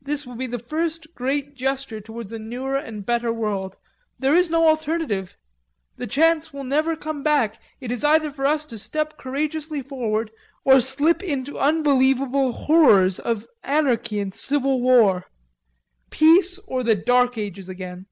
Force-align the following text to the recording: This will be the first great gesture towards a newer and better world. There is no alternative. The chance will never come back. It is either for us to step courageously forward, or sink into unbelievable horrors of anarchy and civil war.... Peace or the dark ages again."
This 0.00 0.24
will 0.24 0.36
be 0.36 0.46
the 0.46 0.60
first 0.60 1.12
great 1.16 1.56
gesture 1.56 2.00
towards 2.00 2.32
a 2.32 2.38
newer 2.38 2.76
and 2.76 3.04
better 3.04 3.32
world. 3.32 3.76
There 4.16 4.36
is 4.36 4.48
no 4.48 4.68
alternative. 4.68 5.36
The 5.96 6.06
chance 6.06 6.52
will 6.52 6.62
never 6.62 6.94
come 6.94 7.24
back. 7.24 7.60
It 7.80 7.90
is 7.90 8.04
either 8.04 8.30
for 8.30 8.46
us 8.46 8.64
to 8.66 8.78
step 8.78 9.18
courageously 9.18 9.82
forward, 9.82 10.30
or 10.64 10.80
sink 10.80 11.20
into 11.20 11.58
unbelievable 11.58 12.52
horrors 12.52 13.18
of 13.18 13.48
anarchy 13.64 14.20
and 14.20 14.32
civil 14.32 14.80
war.... 14.80 15.24
Peace 16.10 16.60
or 16.60 16.84
the 16.84 16.94
dark 16.94 17.36
ages 17.36 17.68
again." 17.68 18.06